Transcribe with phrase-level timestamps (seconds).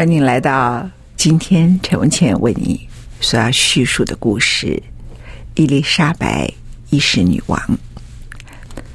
[0.00, 2.88] 欢迎来到今天陈文茜为你
[3.20, 4.82] 所要叙述的故事——
[5.56, 6.50] 伊丽莎白
[6.88, 7.78] 一世女王。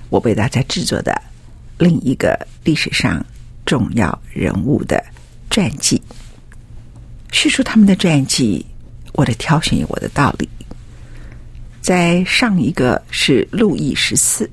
[0.09, 1.13] 我为大家制作的
[1.77, 3.23] 另一个历史上
[3.67, 4.99] 重要人物的
[5.51, 6.01] 传记，
[7.31, 8.65] 叙述他们的传记，
[9.13, 10.49] 我的挑选有我的道理。
[11.81, 14.49] 在上一个是路易十四，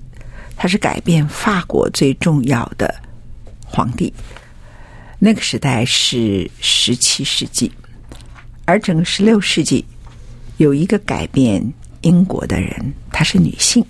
[0.54, 2.94] 他是改变法国最重要的
[3.64, 4.12] 皇帝。
[5.24, 7.70] 那个时代是十七世纪，
[8.64, 9.84] 而整个十六世纪
[10.56, 11.64] 有一个改变
[12.00, 13.86] 英国的人，她是女性，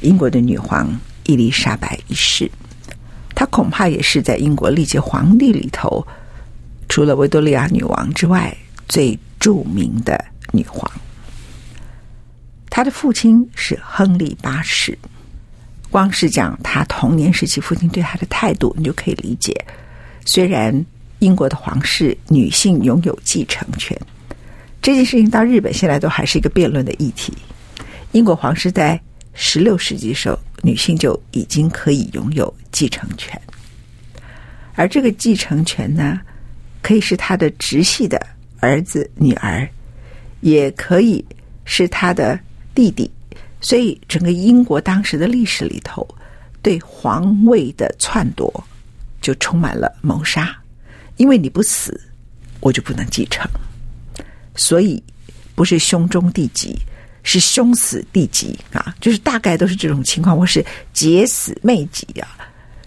[0.00, 2.50] 英国的女皇伊丽莎白一世。
[3.34, 6.06] 她恐怕也是在英国历届皇帝里头，
[6.88, 8.56] 除了维多利亚女王之外
[8.88, 10.90] 最著名的女皇。
[12.70, 14.98] 她的父亲是亨利八世，
[15.90, 19.54] 光是讲她童年时期父亲对她的态度，你就可以理解。
[20.24, 20.84] 虽然
[21.18, 23.98] 英国的皇室女性拥有继承权，
[24.80, 27.32] 这件事情到日本现在都还是一个辩论的议题。
[28.12, 29.00] 英国皇室在
[29.34, 33.40] 十六世纪时候，女性就已经可以拥有继承权，
[34.74, 36.20] 而这个继承权呢，
[36.82, 38.20] 可以是他的直系的
[38.60, 39.68] 儿子、女儿，
[40.40, 41.24] 也可以
[41.64, 42.38] 是他的
[42.74, 43.10] 弟弟。
[43.60, 46.06] 所以，整个英国当时的历史里头，
[46.60, 48.52] 对皇位的篡夺，
[49.22, 50.54] 就充满了谋杀，
[51.16, 51.98] 因为你不死，
[52.60, 53.48] 我就不能继承。
[54.54, 55.02] 所以
[55.54, 56.76] 不是兄终弟及，
[57.22, 60.62] 是兄死弟及啊，就是大概都是这种情况，或是
[60.92, 62.28] 姐死妹及啊，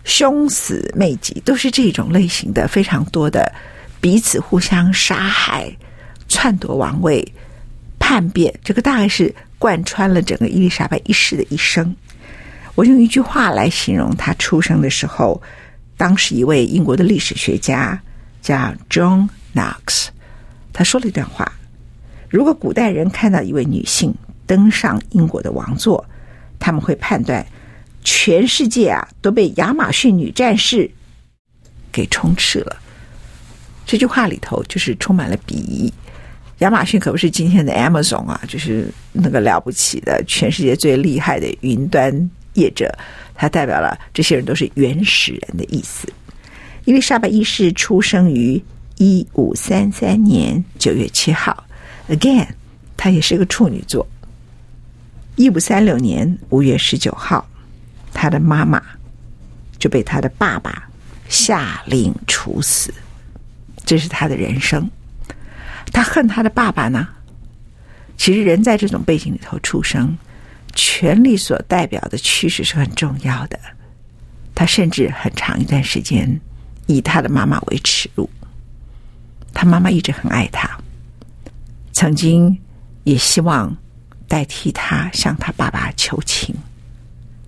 [0.04, 3.52] 兄死妹及，都是这种类型的非常多的
[4.00, 5.76] 彼此互相杀害、
[6.28, 7.26] 篡夺王位、
[7.98, 11.96] 叛变，这个大概是贯穿了整个伊丽莎白一世的一生。
[12.76, 15.42] 我用一句话来形容她出生的时候。
[15.98, 18.02] 当时一位英国的历史学家
[18.42, 20.08] 叫 John Knox，
[20.74, 21.52] 他说了一段话：
[22.30, 24.14] 如果古代人看到一位女性
[24.46, 26.06] 登上英国的王座，
[26.60, 27.46] 他们会判断
[28.04, 30.90] 全世界啊都被亚马逊女战士
[31.92, 32.78] 给充斥了。
[33.86, 35.94] 这句话里头就是充满了鄙夷。
[36.60, 42.94] 亚马逊可不是今天的 Amazon 啊，就是那个了不起的全世界最厉害的云端业者。
[43.38, 46.08] 它代表了这些人都是原始人的意思。
[46.86, 48.64] 伊丽莎白一世出生于
[48.98, 51.66] 一五三三年九月七号
[52.08, 52.48] ，again，
[52.96, 54.08] 她也是个处女座。
[55.36, 57.46] 一五三六年五月十九号，
[58.14, 58.82] 她的妈妈
[59.78, 60.88] 就被她的爸爸
[61.28, 62.94] 下令处死，
[63.84, 64.90] 这是她的人生。
[65.92, 67.06] 她恨她的爸爸呢？
[68.16, 70.18] 其实人在这种背景里头出生。
[70.76, 73.60] 权力所代表的趋势是很重要的。
[74.54, 76.40] 他甚至很长一段时间
[76.86, 78.30] 以他的妈妈为耻辱。
[79.54, 80.70] 他妈妈一直很爱他，
[81.92, 82.58] 曾经
[83.06, 83.76] 也希望
[84.28, 86.54] 代替他向他爸爸求情。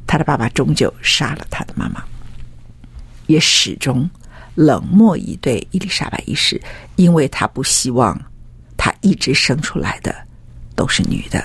[0.06, 2.02] 他的爸爸终究杀了他的妈妈，
[3.28, 4.10] 也始终
[4.56, 6.62] 冷漠以对伊丽莎白一世，
[6.96, 8.18] 因为他不希望
[8.78, 10.16] 他一直生出来的
[10.76, 11.44] 都是女的。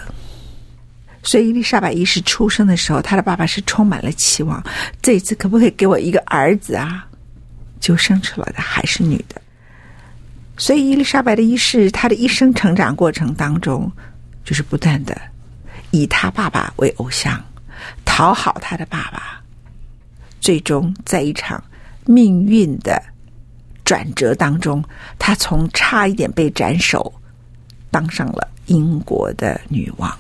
[1.23, 4.63] 所以，伊丽莎白一世出生的时候，她的爸爸是充满了期望。
[5.01, 7.07] 这次可不可以给我一个儿子啊？
[7.79, 9.41] 就生出来的还是女的。
[10.59, 13.91] 所以，伊丽莎白的一世，她的一生成长过程当中，
[14.45, 15.17] 就是不断的
[15.93, 17.41] 以她爸爸为偶像，
[18.05, 19.41] 讨好她的爸爸。
[20.41, 21.63] 最终，在一场
[22.05, 23.01] 命运的
[23.85, 24.85] 转折当中，
[25.21, 27.13] 她从差一点被斩首，
[27.93, 30.19] 当上了英国的女王。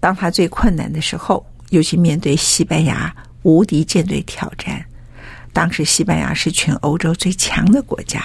[0.00, 4.84] 当他最困难的时候，尤其面对西班牙无敌舰队挑战。
[5.52, 8.24] 当时西班牙是全欧洲最强的国家。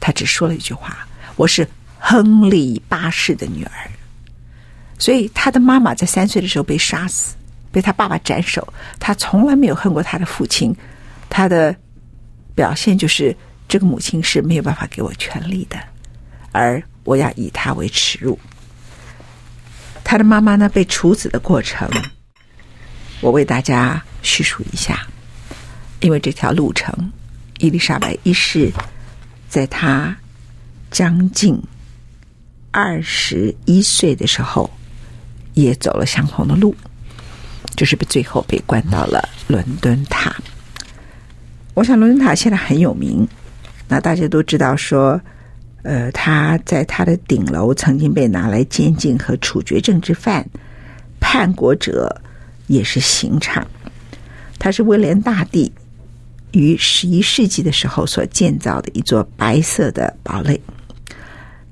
[0.00, 1.06] 他只说了一句话
[1.36, 1.66] ：“我是
[1.98, 3.72] 亨利八世的女儿。”
[4.98, 7.34] 所以他的妈妈在三岁的时候被杀死，
[7.72, 8.66] 被他爸爸斩首。
[9.00, 10.74] 他从来没有恨过他的父亲。
[11.30, 11.74] 他的
[12.54, 13.34] 表现就是
[13.66, 15.78] 这个母亲是没有办法给我权利的，
[16.52, 18.38] 而我要以他为耻辱。
[20.04, 21.90] 他的妈妈呢，被处死的过程，
[23.20, 25.04] 我为大家叙述一下。
[26.00, 27.10] 因为这条路程，
[27.58, 28.70] 伊丽莎白一世
[29.48, 30.14] 在她
[30.90, 31.58] 将近
[32.70, 34.70] 二十一岁的时候，
[35.54, 36.76] 也走了相同的路，
[37.74, 40.36] 就是被最后被关到了伦敦塔。
[41.72, 43.26] 我想伦敦塔现在很有名，
[43.88, 45.20] 那大家都知道说。
[45.84, 50.44] 呃，他在他的顶楼曾经被拿来监禁和处决政治犯、
[51.20, 52.20] 叛国者，
[52.68, 53.66] 也是刑场。
[54.58, 55.70] 它是威廉大帝
[56.52, 60.58] 于十一世纪的时候所建造的一座白色的堡垒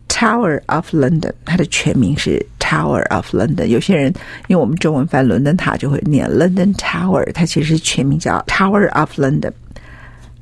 [0.08, 1.32] ，Tower of London。
[1.46, 3.64] 它的全名是 Tower of London。
[3.64, 4.12] 有些人
[4.48, 9.52] 因为我们中文翻伦敦塔就会念 London Tower，它其实全名叫 Tower of London。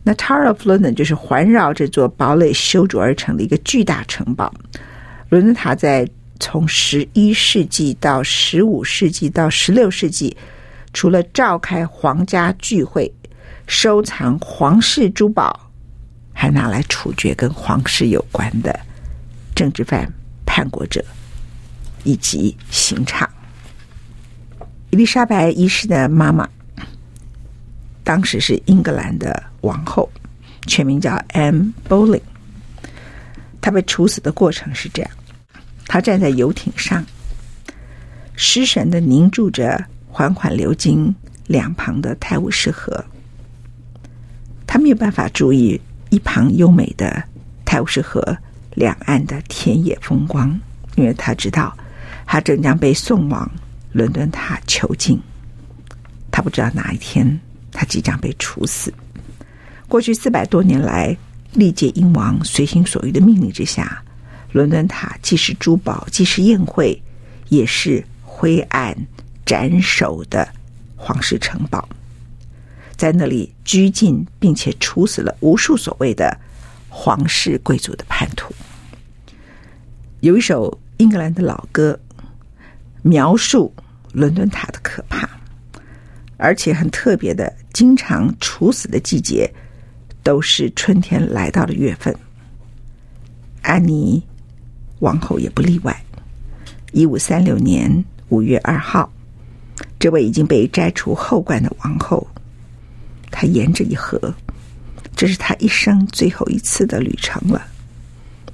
[0.03, 4.53] 那 Tower of London 就是环绕这座堡垒修筑而成的一个巨大城堡。
[5.29, 6.09] 伦敦塔在
[6.41, 10.35] 从十一世纪到十五世纪到十六世纪，
[10.95, 13.13] 除了召开皇家聚会、
[13.67, 15.71] 收藏皇室珠宝，
[16.33, 18.81] 还拿来处决跟皇室有关的
[19.55, 20.11] 政治犯、
[20.47, 21.05] 叛国者
[22.05, 23.29] 以及刑场。
[24.89, 26.49] 伊丽莎白一世的妈妈。
[28.03, 30.11] 当时是英格兰的王后，
[30.67, 32.21] 全名叫 Anne Boleyn。
[33.61, 35.11] 她被处死的过程是这样：
[35.87, 37.05] 她站在游艇上，
[38.35, 41.15] 失神的凝注着缓缓流经
[41.47, 43.05] 两旁的泰晤士河。
[44.67, 47.23] 她没有办法注意一旁优美的
[47.65, 48.37] 泰晤士河
[48.75, 50.59] 两岸的田野风光，
[50.97, 51.77] 因为她知道
[52.27, 53.49] 她正将被送往
[53.93, 55.21] 伦敦塔囚禁。
[56.31, 57.39] 她不知道哪一天。
[57.73, 58.93] 他即将被处死。
[59.89, 61.17] 过去四百多年来，
[61.55, 64.03] 历届英王随心所欲的命令之下，
[64.53, 67.01] 伦敦塔既是珠宝，既是宴会，
[67.49, 68.97] 也是灰暗
[69.45, 70.49] 斩首的
[70.97, 71.89] 皇室城堡。
[72.97, 76.39] 在那里拘禁并且处死了无数所谓的
[76.89, 78.55] 皇室贵族的叛徒。
[80.21, 81.99] 有一首英格兰的老歌，
[83.01, 83.73] 描述
[84.13, 85.40] 伦敦塔的可怕。
[86.41, 89.49] 而且很特别的，经常处死的季节
[90.23, 92.15] 都是春天来到的月份。
[93.61, 94.23] 安妮
[95.01, 95.95] 王后也不例外。
[96.93, 99.13] 一五三六年五月二号，
[99.99, 102.27] 这位已经被摘除后冠的王后，
[103.31, 104.35] 她沿着一河，
[105.15, 107.63] 这是她一生最后一次的旅程了。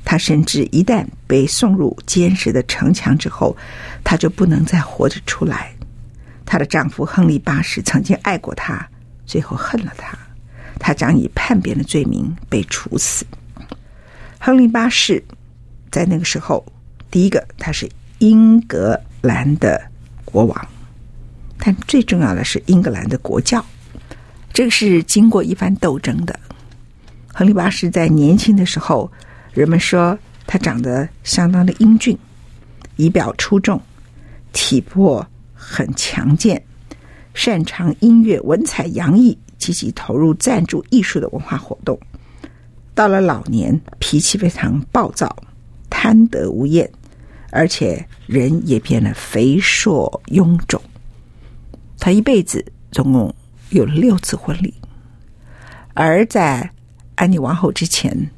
[0.04, 3.56] 她深知，一旦被送入坚实的城墙之后，
[4.02, 5.75] 她就不能再活着出来。
[6.46, 8.88] 她的丈夫亨利八世曾经爱过她，
[9.26, 10.16] 最后恨了她，
[10.78, 13.26] 她将以叛变的罪名被处死。
[14.38, 15.22] 亨利八世
[15.90, 16.64] 在那个时候，
[17.10, 17.88] 第一个他是
[18.18, 19.82] 英格兰的
[20.24, 20.68] 国王，
[21.58, 23.64] 但最重要的是英格兰的国教，
[24.52, 26.38] 这个是经过一番斗争的。
[27.34, 29.10] 亨利八世在年轻的时候，
[29.52, 32.16] 人们说他长得相当的英俊，
[32.96, 33.80] 仪表出众，
[34.52, 35.26] 体魄。
[35.68, 36.64] 很强健，
[37.34, 41.98] 擅长音乐，文采洋溢，积极投入赞助艺术的文化活动。
[42.94, 45.36] 到了老年，脾气非常暴躁，
[45.90, 46.88] 贪得无厌，
[47.50, 50.80] 而且人也变得肥硕臃肿。
[51.98, 53.34] 他一辈子总共
[53.70, 54.72] 有六次婚礼，
[55.94, 56.70] 而在
[57.16, 58.30] 安妮王后之前，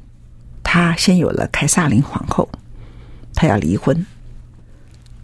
[0.63, 2.49] 他先有了凯撒琳皇后，
[3.35, 4.03] 他要离婚，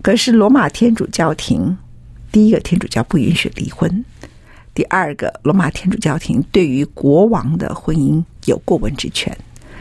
[0.03, 1.75] 可是罗马天主教廷。
[2.35, 3.89] 第一个，天主教不允许离婚；
[4.73, 9.33] 第二个，罗马天主教廷对于国王的婚姻有过问之权，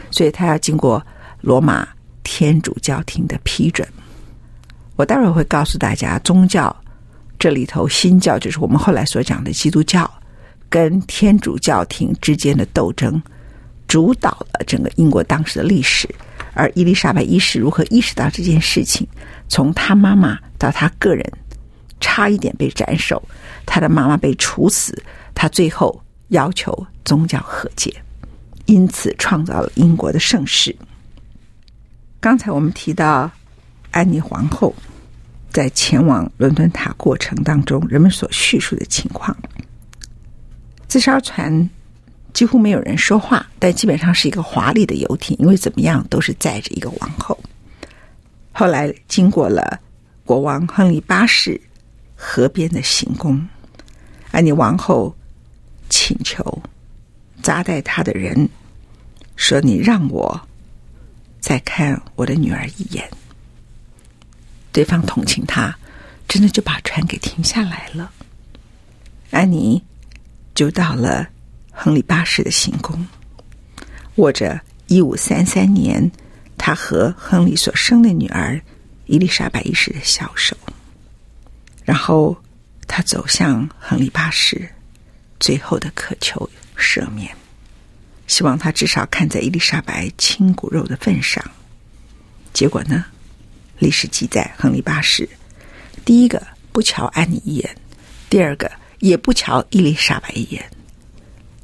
[0.09, 1.05] 所以他要经过
[1.41, 1.85] 罗马
[2.23, 3.85] 天主教廷的批准。
[4.95, 6.73] 我待会儿会告诉大家，宗教
[7.37, 10.09] 这里头新教就是我们后来所讲的基督教
[10.69, 13.21] 跟天主教廷之间的斗争，
[13.85, 16.07] 主导了整个英国当时的历史。
[16.53, 19.05] 而伊丽莎白一世如何意识到这件事情，
[19.49, 21.29] 从她妈妈到她个人。
[21.99, 23.21] 差一点被斩首，
[23.65, 25.01] 他的妈妈被处死，
[25.33, 27.93] 他最后要求宗教和解，
[28.65, 30.75] 因此创造了英国的盛世。
[32.19, 33.29] 刚才我们提到
[33.91, 34.73] 安妮皇后，
[35.51, 39.35] 在前往伦敦塔过程当中，人们所叙述的情况。
[40.87, 41.69] 这艘船
[42.33, 47.37] 几乎没有人说话，但基本上是一个华丽的游艇，因为怎么样都是载着一个王后。
[48.51, 49.79] 后来经过了
[50.25, 51.59] 国王亨利八世
[52.15, 53.47] 河边的行宫，
[54.31, 55.15] 安妮王后
[55.89, 56.43] 请求
[57.41, 58.49] 接待她的人
[59.35, 60.39] 说：“你让我
[61.39, 63.07] 再看我的女儿一眼。”
[64.71, 65.73] 对方同情他，
[66.27, 68.11] 真的就把船给停下来了。
[69.31, 69.81] 安妮
[70.53, 71.27] 就到了
[71.71, 73.05] 亨利八世的行宫，
[74.15, 76.11] 握着一五三三年
[76.57, 78.59] 他和亨利所生的女儿
[79.05, 80.57] 伊丽莎白一世的小手，
[81.85, 82.35] 然后
[82.87, 84.67] 他走向亨利八世，
[85.39, 87.33] 最后的渴求赦免，
[88.27, 91.43] 希望他至少看在伊丽莎白亲骨肉的份上。
[92.51, 93.05] 结果呢？
[93.77, 95.27] 历史记载，亨利八世
[96.05, 97.77] 第一个不瞧安妮一眼，
[98.29, 100.63] 第二个也不瞧伊丽莎白一眼。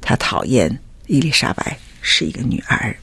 [0.00, 2.94] 他讨厌伊丽莎白是一个女儿。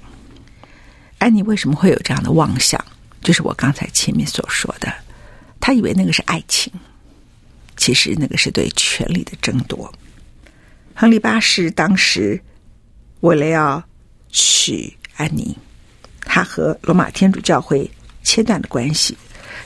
[1.18, 2.84] 安妮为什么会有这样的妄想？
[3.22, 4.94] 就是我刚才前面所说的，
[5.60, 6.72] 他以为那个是爱情，
[7.79, 9.91] 其实那个是对权力的争夺。
[10.93, 12.39] 亨利八世当时
[13.21, 13.83] 为了要
[14.29, 15.57] 娶安妮，
[16.21, 17.89] 他和罗马天主教会。
[18.21, 19.17] 切断了关系，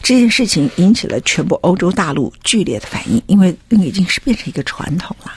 [0.01, 5.33] 这件事情引起了全部欧洲大陆剧烈的反应，因为那个已经是变成一个传统了。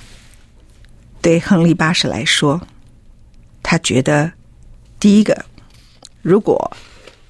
[1.21, 2.61] 对亨利八世来说，
[3.65, 4.31] 他觉得，
[5.01, 5.45] 第一个，
[6.23, 6.71] 如果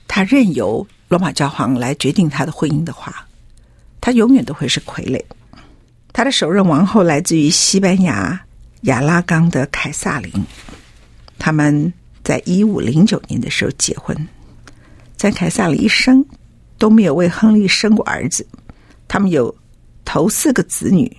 [0.06, 3.25] 他任由罗马教皇来决定他的婚姻的话，
[4.06, 5.20] 他永远都会是傀儡。
[6.12, 8.40] 他的首任王后来自于西班牙
[8.82, 10.32] 亚拉冈的凯萨琳，
[11.40, 14.16] 他们在一五零九年的时候结婚。
[15.16, 16.24] 在凯撒里一生
[16.78, 18.46] 都没有为亨利生过儿子，
[19.08, 19.52] 他们有
[20.04, 21.10] 头四个子女，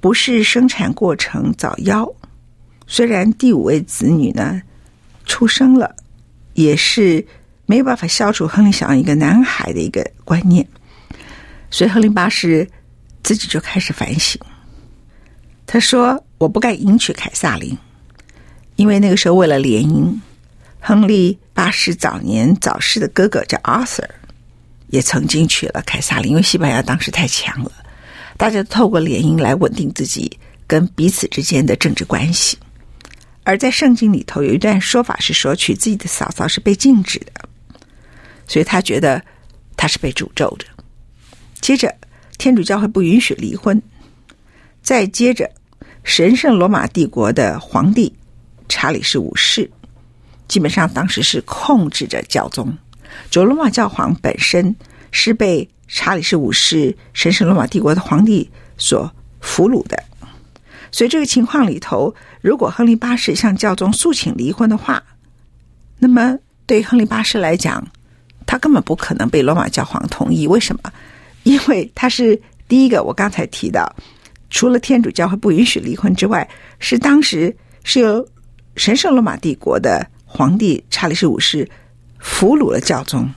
[0.00, 2.10] 不是生产过程早夭。
[2.86, 4.62] 虽然第五位子女呢
[5.26, 5.94] 出生了，
[6.54, 7.22] 也是
[7.66, 10.66] 没有办法消除亨利想要一个男孩的一个观念。
[11.70, 12.68] 所以亨利八世
[13.22, 14.40] 自己就开始反省，
[15.66, 17.76] 他说：“我不该迎娶凯撒琳，
[18.76, 20.12] 因为那个时候为了联姻。”
[20.82, 24.08] 亨利八世早年早逝的哥哥叫 Arthur，
[24.88, 27.70] 也曾经娶了凯撒琳，因为西班牙当时太强了，
[28.38, 32.58] 大家透过联姻来稳定自己跟彼此之间的政治关系。
[33.44, 37.46] 而在圣经里头有一段说法是说，娶自己的嫂嫂是被禁止的，
[38.46, 39.22] 所以他觉得
[39.76, 40.64] 他是被诅咒的。
[41.60, 41.94] 接着，
[42.38, 43.80] 天主教会不允许离婚，
[44.82, 45.50] 再接着，
[46.04, 48.12] 神圣罗马帝国的皇帝
[48.68, 49.70] 查理士五世。
[50.48, 52.76] 基本上当时是控制着教宗，
[53.30, 54.74] 就罗马教皇本身
[55.12, 60.02] 是被查理士五世神圣罗马帝国的皇帝所俘虏的，
[60.90, 65.00] 所以这个情况里头，如果亨利八世向教宗诉请离婚的话，
[65.98, 66.36] 那么
[66.66, 67.86] 对亨利八世来讲，
[68.44, 70.48] 他根本不可能被罗马教皇同意。
[70.48, 70.92] 为什么？
[71.42, 73.94] 因为他是第一个，我刚才提到，
[74.50, 77.54] 除了天主教会不允许离婚之外，是当时
[77.84, 78.26] 是由
[78.76, 80.06] 神圣罗马帝国的。
[80.32, 81.68] 皇帝查理十五世
[82.20, 83.28] 俘虏了教宗，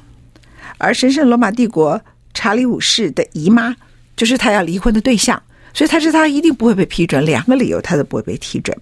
[0.78, 2.00] 而神圣罗马帝国
[2.36, 3.76] 查理五世的姨妈
[4.16, 5.42] 就是他要离婚的对象，
[5.74, 8.78] 所以他知道他一定不会被批准，两个理由他都不会被批准。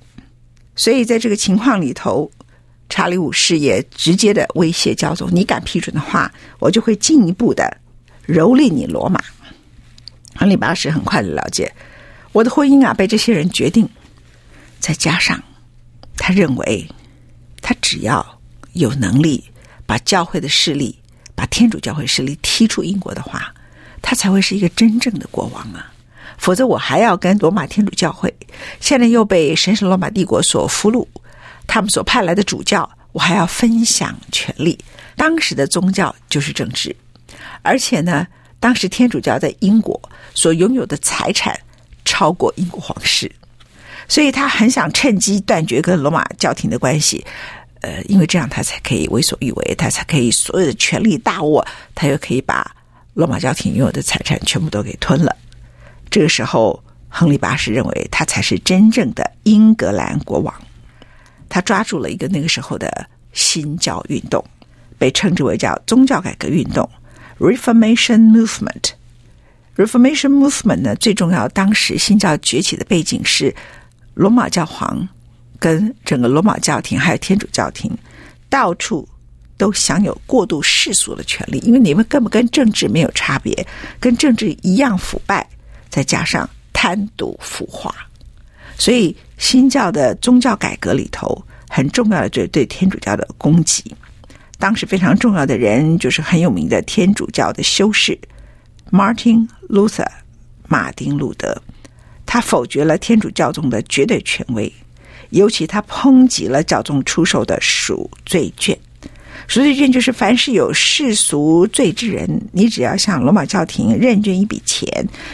[0.75, 2.29] 所以在这个情况里头，
[2.89, 7.77] 查理五世也直接的威胁教宗：“你敢批准的话，我就会进一步的
[8.31, 9.21] 蹂躏你罗马。”
[10.35, 11.73] 亨利八世很快的了解，
[12.31, 13.87] 我的婚姻啊被这些人决定，
[14.79, 15.41] 再加上
[16.17, 16.87] 他认为。
[17.63, 18.25] 他只要
[18.73, 19.43] 有能力
[19.85, 20.97] 把教会的势力、
[21.35, 23.53] 把天主教会势力踢出英国的话，
[24.01, 25.93] 他才会是一个真正的国王啊！
[26.39, 28.35] 否则，我还要跟罗马天主教会，
[28.79, 31.07] 现在又被神圣罗马帝国所俘虏，
[31.67, 34.75] 他们所派来的主教，我还要分享权力。
[35.15, 36.95] 当时的宗教就是政治，
[37.61, 38.27] 而且呢，
[38.59, 39.99] 当时天主教在英国
[40.33, 41.59] 所拥有的财产
[42.05, 43.31] 超过英国皇室。
[44.07, 47.25] 所以他很想趁机断绝跟罗马教廷的关系，
[47.79, 52.69] 呃，因为这样他才可以为所欲为，他才可以所有的权力大握，他又可以把
[53.13, 55.33] 罗马教廷拥有的财产全部都给吞了。
[56.09, 60.53] 这个时候，亨利八世认为他才是真正的英格兰国王，
[61.47, 64.43] 他抓住了一个那个时候的新教运动，
[64.97, 66.89] 被称之为叫宗教改革运动
[67.41, 68.91] （Reformation Movement）。
[69.75, 73.53] Reformation Movement 呢，最重要，当时新教崛起的背景是。
[74.13, 75.07] 罗马教皇
[75.57, 77.89] 跟整个罗马教廷还有天主教廷，
[78.49, 79.07] 到处
[79.57, 83.65] 都享有过度世俗的权利，因为你们根本跟政治没有差别，
[84.01, 85.47] 跟政治一样腐败，
[85.89, 87.95] 再加上贪渎腐化，
[88.77, 93.95] 所以新教的宗教改革里头很重要的就是对天主教的攻击。
[94.61, 98.17] 当时非常重要的人就是很有名的天主教的修士
[98.91, 100.07] Martin Luther，
[100.67, 101.59] 马丁路德，
[102.27, 104.71] 他否决了天主教宗的绝对权威，
[105.31, 108.77] 尤其他抨击了教宗出售的赎罪券。
[109.47, 114.87] 赎罪券就是凡是有世俗罪之人，你只要向罗马教廷认捐一笔钱，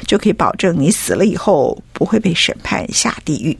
[0.05, 3.57] 就可以保证你死了以后不会被审判下地狱。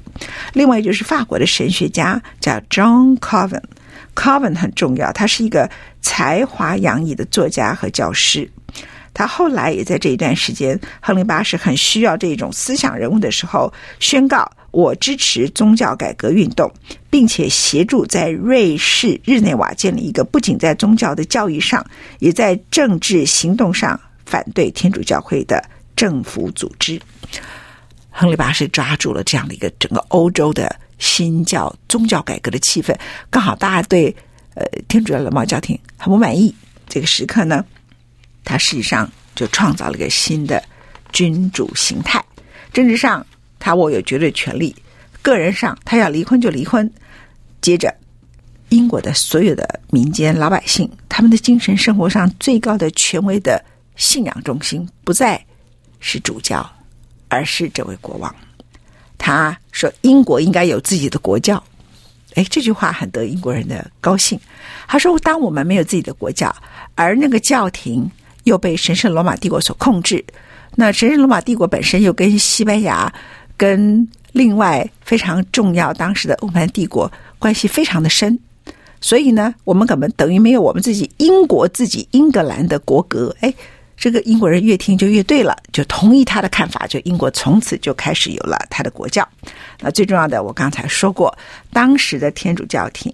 [0.53, 3.62] 另外就是法国的神学家叫 John Calvin。
[4.17, 5.69] Calvin 很重要，他是一个
[6.01, 8.50] 才华洋溢的作家和教师。
[9.13, 16.71] 他后来也在这一段时间，亨利八世很需要这种思想人物的时候，宣告我支持宗教改革运动，
[17.09, 21.86] 并且协助在瑞士日内瓦建立一个不仅在宗教的教育上，
[22.19, 25.63] 也在政治行动上反对天主教会的
[25.95, 27.00] 政府组织。
[28.09, 30.75] 亨利八世抓住了这样的一个整个欧洲的。
[30.98, 32.96] 新教宗教改革的气氛，
[33.30, 34.16] 刚好大家对
[34.56, 36.54] 呃天主教罗马教廷很不满意。
[36.88, 37.66] 这个时刻呢，
[38.44, 40.63] 他实际上就创造了一个新的
[41.12, 42.24] 君主形态。
[42.74, 43.25] 政治上
[43.60, 44.75] 他握有绝对权力，
[45.22, 46.92] 个人上他要离婚就离婚。
[47.60, 47.94] 接着，
[48.70, 53.63] 英国的所有的民间老百姓，他们的精神生活上最高的权威的
[53.96, 55.44] 信仰中心，不再
[56.00, 56.70] 是主教，
[57.30, 58.34] 而是这位国王。
[59.17, 61.62] 他说：“英国应该有自己的国教。”
[62.36, 64.39] 哎，这句话很得英国人的高兴。
[64.88, 66.55] 他说：“当我们没有自己的国教，
[66.93, 68.09] 而那个教廷
[68.43, 70.24] 又被神圣罗马帝国所控制，
[70.75, 73.12] 那神圣罗马帝国本身又跟西班牙、
[73.57, 78.38] 跟另外非常重要当时的欧曼帝国关系非常的深，
[79.01, 83.51] 所以呢，我们根本等于没有我们自己英国自己英格兰的国格。”哎。
[83.97, 89.27] 这个英国人越听就越对了，就同意他的看法，就英国从此就开始有了他的国教。
[89.79, 91.36] 那最重要的，我刚才说过，
[91.73, 93.12] 当时的天主教廷，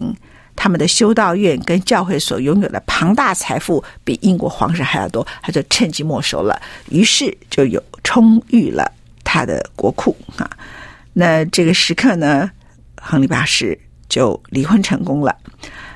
[0.58, 8.92] 他们的修道院跟教会所拥有的庞大财富比英国皇室还要多，他就趁机没收了，于是就有充裕了
[9.24, 10.50] 他的国库啊。
[11.14, 12.52] 那这个时刻呢，
[13.02, 15.34] 亨利八世就离婚成功了。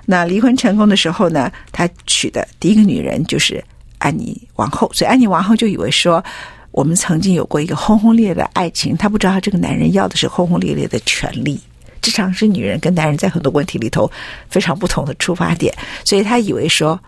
[0.06, 3.62] 那离婚成功的时候呢，他娶的第一个女人就是。
[3.98, 6.24] 安妮王后，所以安妮王后就以为说，
[6.72, 11.60] 我们曾经有过一个轰轰烈烈的爱情，她不知道这个男人要的是轰轰烈烈的权利。
[12.02, 14.10] 这常是女人跟男人在很多问题里头
[14.50, 15.74] 非常不同的出发点，
[16.06, 17.00] 所以她以为说，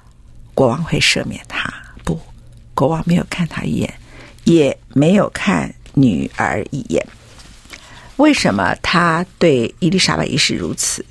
[0.53, 1.71] 国王会赦免她。
[2.03, 2.19] 不，
[2.73, 3.93] 国王没有看她一眼，
[4.43, 7.05] 也没有看女儿一眼。
[8.17, 11.05] 为什么他对伊丽莎白一世如此？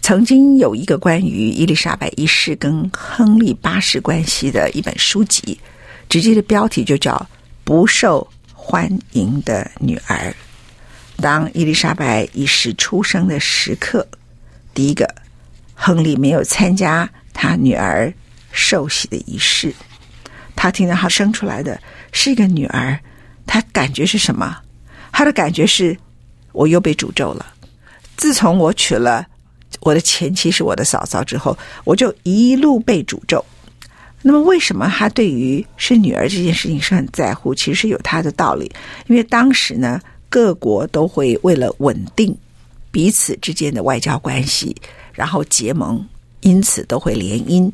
[0.00, 5.58] 曾经有一个关于伊丽莎白一世跟亨利八世关系的一本书籍，
[6.08, 7.12] 直接的标题就叫
[7.62, 10.16] 《不受欢迎的女儿》。
[11.22, 14.06] 当伊丽莎白一世出生的时刻，
[14.72, 15.14] 第一个，
[15.74, 18.10] 亨利没有参加他女儿
[18.50, 19.74] 受洗的仪式。
[20.56, 21.78] 他听到他生出来的
[22.12, 22.98] 是一个女儿，
[23.46, 24.56] 他感觉是什么？
[25.12, 25.94] 他的感觉是，
[26.52, 27.44] 我又被诅咒了。
[28.16, 29.26] 自从我娶了。
[29.80, 33.44] 我的前妻是我的嫂嫂，之后我就一路被诅咒。
[34.20, 37.54] 那么，为什么他对于是女儿这件事情是很在乎？
[37.54, 38.70] 其实是有他的道理。
[39.06, 42.36] 因为当时呢，各国都会为了稳定
[42.90, 44.74] 彼此之间的外交关系，
[45.12, 46.04] 然后结盟，
[46.40, 47.70] 因此都会联姻。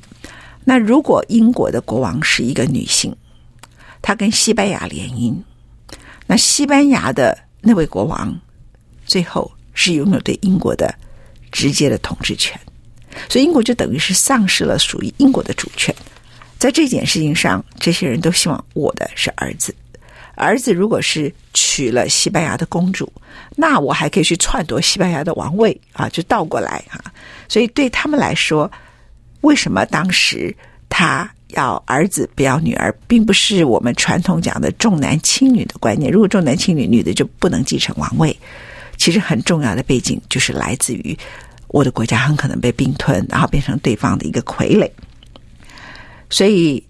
[0.64, 3.16] 那如果英国的国王是一个女性，
[4.02, 5.34] 她跟西班牙联姻，
[6.26, 8.38] 那西班牙的那位国王
[9.06, 10.94] 最后是拥有对英国的。
[11.54, 12.60] 直接的统治权，
[13.28, 15.94] 所以英国就等于是丧失了属于英国的主权。
[16.58, 19.72] 在这件事情上，这些人都希望我的是儿子。
[20.34, 23.10] 儿子如果是娶了西班牙的公主，
[23.54, 26.98] 那我还可以去篡夺西班牙的王位啊，就倒过来啊。
[27.48, 28.68] 所以对他们来说，
[29.42, 30.52] 为什么当时
[30.88, 36.10] 他要儿子不要女儿，并不是我们传统讲的重男轻女的观念。
[36.10, 38.36] 如果重男轻女，女的就不能继承王位。
[38.96, 41.16] 其实很重要的背景就是来自于。
[41.74, 44.88] 我的国家很可能被并吞，然后变成对方的一个傀儡。
[46.30, 46.80] 所以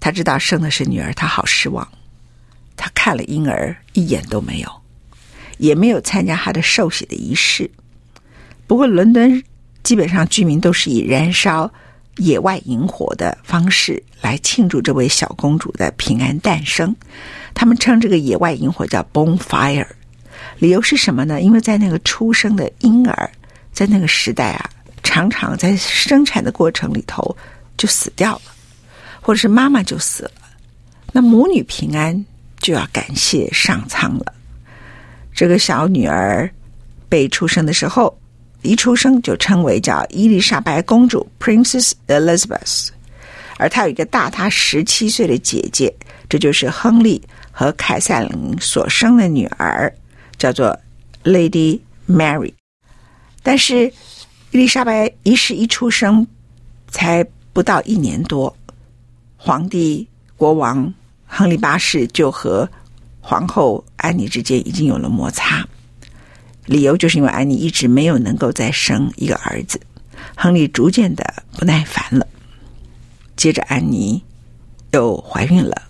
[0.00, 1.86] 他知道生的是女儿，他好失望。
[2.74, 4.68] 他看了婴儿一眼都没有，
[5.58, 7.70] 也没有参加他的受洗的仪式。
[8.66, 9.40] 不过伦敦
[9.84, 11.72] 基本上居民都是以燃烧
[12.16, 16.92] 野外萤火的方式来庆祝这位小公主的平安诞生。
[17.54, 19.86] 他们称这个野外萤火叫 bonfire，
[20.58, 21.40] 理由是什么呢？
[21.40, 23.30] 因为在那个出生的婴儿。
[23.76, 24.70] 在那个时代啊，
[25.02, 27.36] 常常在生产的过程里头
[27.76, 28.40] 就死掉了，
[29.20, 30.30] 或者是妈妈就死了，
[31.12, 32.24] 那母女平安
[32.58, 34.32] 就要感谢上苍了。
[35.34, 36.50] 这个小女儿
[37.06, 38.18] 被出生的时候，
[38.62, 42.88] 一出生就称为叫伊丽莎白公主 （Princess Elizabeth），
[43.58, 45.94] 而她有一个大她十七岁的姐姐，
[46.30, 49.92] 这就是亨利和凯瑟琳所生的女儿，
[50.38, 50.74] 叫做
[51.24, 52.54] Lady Mary。
[53.46, 53.86] 但是
[54.50, 56.26] 伊丽莎白一世一出生
[56.88, 58.52] 才不到一年多，
[59.36, 60.04] 皇帝
[60.36, 60.92] 国王
[61.28, 62.68] 亨利八世就和
[63.20, 65.64] 皇后安妮之间已经有了摩擦，
[66.64, 69.80] 理由就是因为安妮一直没有能够再生一个儿子，
[70.36, 72.26] 亨利逐渐的不耐烦了。
[73.36, 74.20] 接着安妮
[74.90, 75.82] 又怀孕了，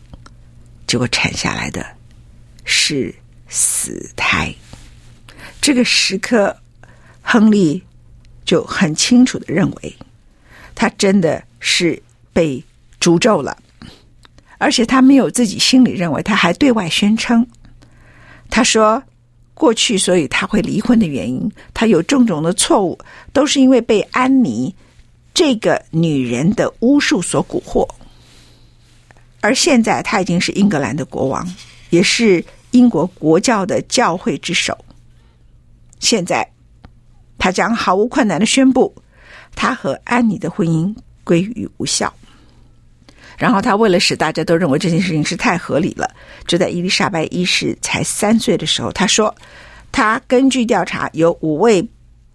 [0.87, 1.87] 结果产下来的
[2.67, 3.15] 是
[3.49, 4.55] 死胎。
[5.63, 6.55] 这个时刻，
[7.29, 7.83] 亨利
[8.45, 9.97] 就很清楚的认为，
[10.77, 12.01] 他真的是
[12.33, 12.63] 被
[13.01, 13.59] 诅咒了。
[14.59, 17.45] 而且他没有自己心里认为，他还对外宣称，
[18.49, 19.03] 他说
[19.55, 22.97] 过去所以他会离婚的原因，他有种种的错误，
[23.33, 24.73] 都是因为被安妮
[25.35, 27.87] 这个女人的巫术所蛊惑。
[29.41, 31.45] 而现在他已经是英格兰的国王，
[31.91, 34.79] 也是英国国教的教会之首。
[35.99, 36.49] 现在
[37.39, 38.95] 他将毫无困难的宣布，
[39.55, 40.95] 他和安妮的婚姻
[41.25, 42.13] 归于无效。
[43.39, 46.11] 然后他为了使大家都认为这件事情是太合理了，
[46.47, 49.35] 就在伊丽莎白一世才三岁的时候，他说，
[49.93, 51.87] 他根据调查，有五位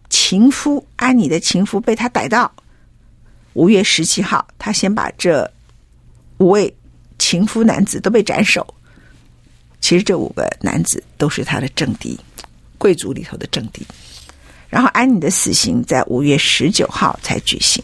[0.09, 2.51] 情夫，安妮的情夫被他逮到。
[3.53, 5.51] 五月十七号，他先把这
[6.37, 6.73] 五位
[7.17, 8.75] 情夫男子都被斩首。
[9.79, 12.19] 其实这五个男子都是他的政敌，
[12.77, 13.85] 贵族里头的政敌。
[14.71, 17.83] 然后安妮的死刑在五月十九号才举行。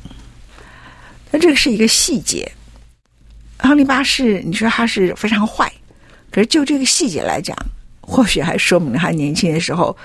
[1.30, 2.52] 那这个是一个细节。
[3.60, 5.72] 亨利八世，你说他是非常坏，
[6.32, 7.58] 可是就这个细节来讲，
[8.00, 9.96] 或许还说明了他年轻的时候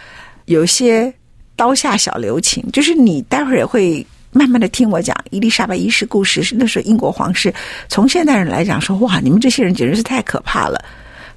[0.47, 1.13] 有些
[1.55, 2.65] 刀下小留情。
[2.73, 7.55] 就是你待会儿也会慢慢的听我讲伊丽莎白一世故事，是那时候英国皇室，
[7.89, 10.85] 从现代人来讲说，哇，你们这些人简直是太可怕了。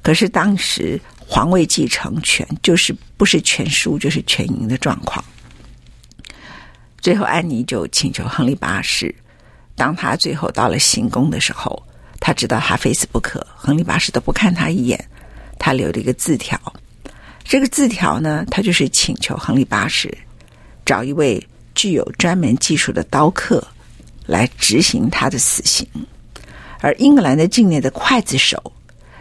[0.02, 5.24] 可是当时皇位继承权就是不是全输就是全赢的状况。
[7.06, 9.14] 最后安妮就请求亨利八世，
[9.76, 11.80] 当他最后到了行宫的时候。
[12.20, 15.08] 他知道他非死不可，亨利八世都不看他一眼。
[15.60, 16.60] 他留了一个字条，
[17.44, 20.12] 这个字条呢，他就是请求亨利八世
[20.84, 21.40] 找一位
[21.76, 23.64] 具有专门技术的刀客
[24.26, 25.88] 来执行他的死刑。
[26.80, 28.74] 而英格兰的境内的刽子手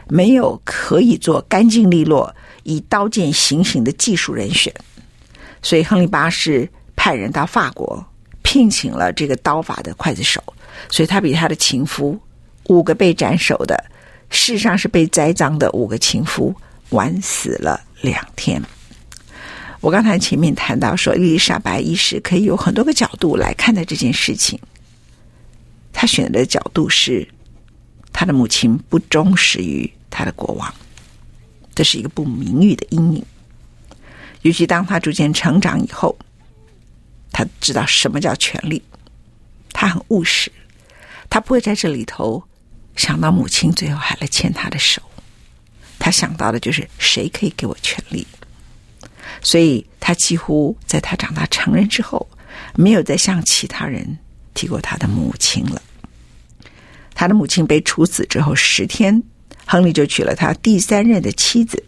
[0.08, 4.72] 没有可以做干净利落以刀剑行刑的技术人选，
[5.60, 6.66] 所以亨利八世
[7.04, 8.02] 派人到法国
[8.40, 10.42] 聘请了这个刀法的刽子手，
[10.88, 12.18] 所以他比他的情夫。
[12.68, 13.76] 五个被斩首的，
[14.30, 16.54] 事实上是被栽赃的五个情夫，
[16.92, 18.62] 晚死了两天。
[19.82, 24.58] 我刚才前面谈到说，伊丽莎白一世可以有很多个角度来看待这件事情。
[25.92, 27.28] 他选择的角度是，
[28.14, 30.74] 他的母亲不忠实于他的国王，
[31.74, 33.22] 这是一个不名誉的阴影。
[34.40, 36.16] 尤其当他逐渐成长以后，
[37.34, 38.82] 他知道什么叫权力，
[39.74, 40.50] 他很务实，
[41.28, 42.42] 他不会在这里头。
[42.96, 45.02] 想到母亲最后还来牵他的手，
[45.98, 48.24] 他想到的就是谁可以给我权力，
[49.42, 52.28] 所以他几乎在他长大成人之后，
[52.76, 54.16] 没有再向其他人
[54.54, 55.82] 提过他的母亲了。
[57.16, 59.20] 他的母亲被处死之后十天，
[59.66, 61.82] 亨利就娶了他第三任的妻子。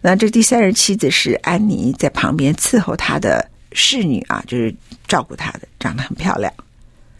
[0.00, 4.74] 那这第三任妻子是安妮在旁边伺候他的侍女啊，就是
[5.06, 6.50] 照顾她的，长得很漂亮。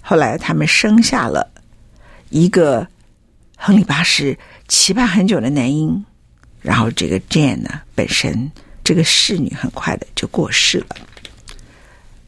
[0.00, 1.50] 后来他们生下了。
[2.30, 2.84] 一个
[3.56, 4.36] 亨利八世
[4.66, 6.04] 期盼很久的男婴，
[6.60, 8.50] 然后这个 Jane 呢，本身
[8.82, 10.96] 这个侍女很快的就过世了。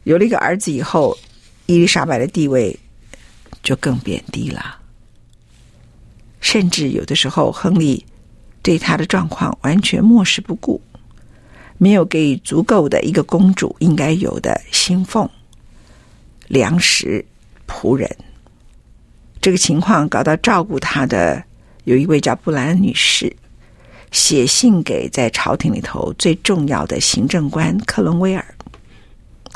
[0.03, 1.17] 有了一个儿子以后，
[1.65, 2.79] 伊丽莎白的地位
[3.63, 4.77] 就更贬低了。
[6.39, 8.05] 甚至有的时候，亨利
[8.61, 10.81] 对她的状况完全漠视不顾，
[11.77, 15.29] 没有给予足够的一个公主应该有的薪俸、
[16.47, 17.25] 粮食、
[17.67, 18.09] 仆人。
[19.39, 21.43] 这个情况搞到照顾她的
[21.83, 23.35] 有一位叫布莱恩女士，
[24.11, 28.43] 写信给在朝廷里头最重要的行政官克伦威尔，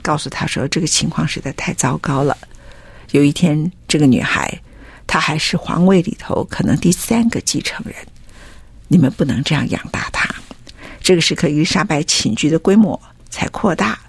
[0.01, 2.37] 告诉他说这个情况实在太糟糕了。
[3.11, 4.61] 有一天，这个女孩
[5.05, 7.95] 她还是皇位里头可能第三个继承人，
[8.87, 10.33] 你们不能这样养大她。
[11.01, 13.99] 这个时刻，伊丽莎白寝居的规模才扩大，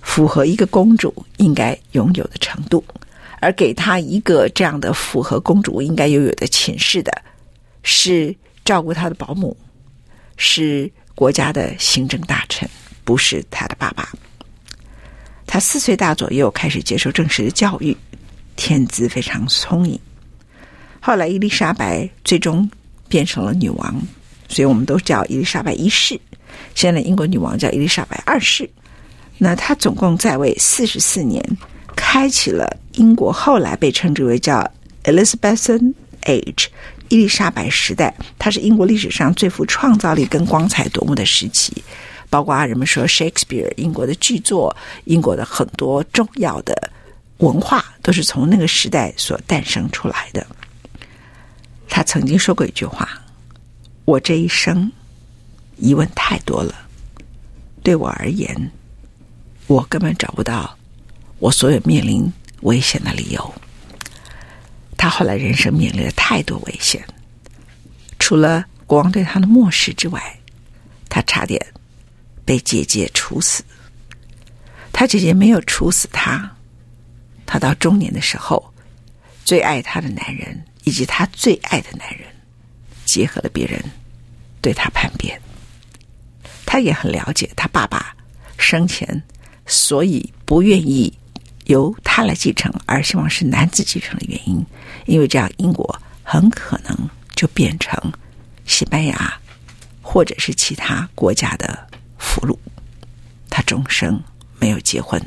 [0.00, 2.84] 符合一个公主应该拥有的程度，
[3.40, 7.12] 而给她一个这样的符合公主应该拥有的寝室的，
[7.82, 9.56] 是照顾她的保姆，
[10.36, 12.68] 是国家的行政大臣，
[13.04, 14.08] 不是她的爸爸。
[15.46, 17.96] 她四岁大左右开始接受正式的教育，
[18.56, 19.98] 天资非常聪颖。
[21.00, 22.68] 后来伊丽莎白最终
[23.08, 24.02] 变成了女王，
[24.54, 26.18] 所以我们都叫伊丽莎白一世。
[26.76, 28.70] 现在英国女王叫伊丽莎白二世。
[29.38, 31.42] 那她总共在位四十四年，
[31.96, 34.70] 开启了英国后来被称之为叫
[35.02, 36.66] Elizabethan Age
[37.08, 38.14] 伊丽莎白时代。
[38.38, 41.82] 它是英国历史上最富创造力跟光彩夺目的时期，
[42.30, 46.90] 包括啊人们说 Shakespeare 英国的剧作，英国的很多重要的
[47.38, 50.46] 文化都是从那个时代所诞生出来的。
[51.88, 53.08] 他曾经说过一句话
[54.04, 54.90] ：“我这一生
[55.76, 56.74] 疑问太多了，
[57.82, 58.70] 对我而言。”
[59.66, 60.76] 我根本找不到
[61.38, 63.54] 我所有面临危险的理由。
[64.98, 67.02] 他后来人生面临了太多危险，
[68.18, 70.38] 除了国王对他的漠视之外，
[71.08, 71.58] 他差点
[72.44, 73.64] 被姐姐处死。
[74.92, 76.54] 他姐姐没有处死他。
[77.46, 78.70] 他到中年的时候，
[79.46, 82.26] 最爱他的男人以及他最爱的男人
[83.04, 83.82] 结合了别人
[84.60, 85.40] 对他叛变。
[86.66, 88.14] 他也很了解他爸爸
[88.58, 89.22] 生前。
[89.66, 91.10] 所以不愿意
[91.64, 94.62] 由他来继承，而希望是男子继承的原因，
[95.06, 97.98] 因为这样英国很可能就变成
[98.66, 99.32] 西班牙
[100.02, 101.88] 或者是其他国家的
[102.18, 102.54] 俘虏。
[103.48, 104.22] 他终生
[104.58, 105.18] 没有结婚，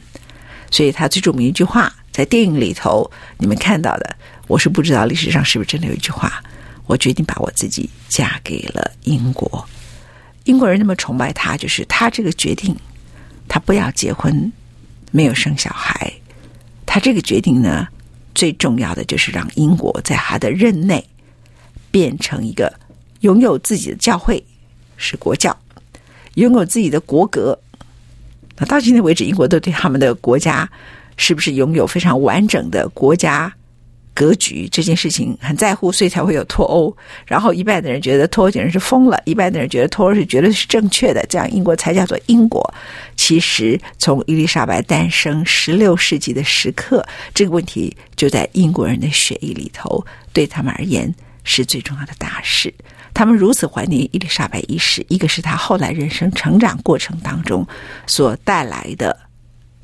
[0.70, 3.10] 所以他最著名一句话在电影里头
[3.40, 4.16] 你们看到的，
[4.48, 6.44] 我是不知道历史上是不是真的有一句话：
[6.88, 9.64] 我决定把我自己嫁给了英国。
[10.46, 12.76] 英国人那么崇拜他，就是他这个决定。
[13.50, 14.52] 他不要结婚，
[15.10, 16.12] 没有生小孩。
[16.86, 17.88] 他这个决定呢，
[18.36, 21.02] 最重要的就是让英国在他的任内
[21.90, 22.74] 变成一个
[23.22, 24.44] 拥有自己的教会，
[24.98, 25.58] 是国教，
[26.34, 27.58] 拥有自己的国格。
[28.58, 30.70] 那到今天为止，英国都对他们的国家
[31.16, 33.54] 是不是拥有非常完整的国家
[34.18, 36.92] 格局这件事情很在乎，所以才会有脱欧。
[37.28, 42.74] 然后一半的人觉得脱欧简直是疯了，一半的人觉得脱欧是绝对是正确的，这样英国才叫做英国。
[43.16, 50.04] 其实从伊丽莎白诞生十六世纪的时刻，这个问题就在英国人的血液里头，
[50.34, 52.74] 对他们而言是最重要的大事。
[53.14, 57.68] 他们如此怀念伊丽莎白一世，一个是他后来人生成长过程当中
[58.08, 59.16] 所带来的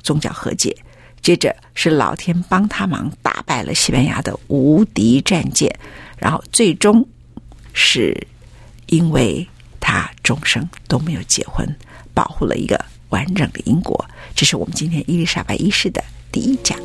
[0.02, 0.76] 宗教和解。
[1.24, 5.74] 接着是老天帮他忙，打败了西班牙的无敌战舰，
[6.18, 7.08] 然后最终
[7.72, 8.14] 是
[8.88, 9.48] 因为
[9.80, 11.66] 他终生都没有结婚，
[12.12, 14.04] 保护了一个完整的英国。
[14.34, 16.78] 这是我们今天伊丽莎白一世的第一讲。